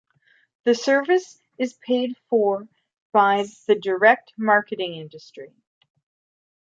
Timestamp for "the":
0.63-0.73, 3.67-3.75